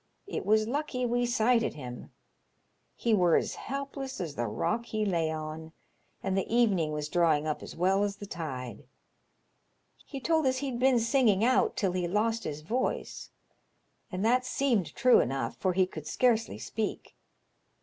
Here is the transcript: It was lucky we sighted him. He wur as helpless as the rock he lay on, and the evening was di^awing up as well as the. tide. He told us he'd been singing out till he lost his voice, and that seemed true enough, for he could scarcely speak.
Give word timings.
It 0.25 0.47
was 0.47 0.67
lucky 0.67 1.05
we 1.05 1.27
sighted 1.27 1.75
him. 1.75 2.09
He 2.95 3.13
wur 3.13 3.35
as 3.37 3.53
helpless 3.53 4.19
as 4.19 4.33
the 4.33 4.47
rock 4.47 4.87
he 4.87 5.05
lay 5.05 5.29
on, 5.29 5.73
and 6.23 6.35
the 6.35 6.51
evening 6.51 6.91
was 6.91 7.07
di^awing 7.07 7.45
up 7.45 7.61
as 7.61 7.75
well 7.75 8.03
as 8.03 8.15
the. 8.15 8.25
tide. 8.25 8.87
He 10.03 10.19
told 10.19 10.47
us 10.47 10.57
he'd 10.57 10.79
been 10.79 10.97
singing 10.97 11.45
out 11.45 11.77
till 11.77 11.91
he 11.91 12.07
lost 12.07 12.45
his 12.45 12.61
voice, 12.61 13.29
and 14.11 14.25
that 14.25 14.43
seemed 14.43 14.95
true 14.95 15.19
enough, 15.19 15.55
for 15.57 15.73
he 15.73 15.85
could 15.85 16.07
scarcely 16.07 16.57
speak. 16.57 17.15